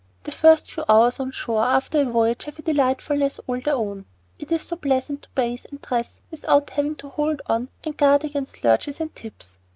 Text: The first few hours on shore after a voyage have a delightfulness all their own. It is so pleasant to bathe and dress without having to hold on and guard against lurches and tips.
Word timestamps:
The 0.23 0.31
first 0.31 0.71
few 0.71 0.83
hours 0.89 1.19
on 1.19 1.29
shore 1.29 1.61
after 1.63 2.01
a 2.01 2.05
voyage 2.05 2.45
have 2.45 2.57
a 2.57 2.63
delightfulness 2.63 3.39
all 3.45 3.59
their 3.61 3.75
own. 3.75 4.05
It 4.39 4.51
is 4.51 4.63
so 4.63 4.75
pleasant 4.75 5.21
to 5.21 5.29
bathe 5.35 5.65
and 5.69 5.79
dress 5.79 6.21
without 6.31 6.71
having 6.71 6.95
to 6.95 7.09
hold 7.09 7.43
on 7.45 7.69
and 7.83 7.95
guard 7.95 8.23
against 8.23 8.63
lurches 8.63 8.99
and 8.99 9.15
tips. 9.15 9.59